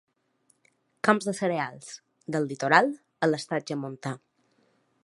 [1.07, 1.91] Camps de cereals,
[2.37, 2.91] del litoral
[3.27, 4.17] a l'estatge montà.